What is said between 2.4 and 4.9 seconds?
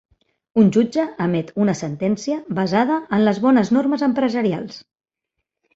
basada en les "bones normes empresarials".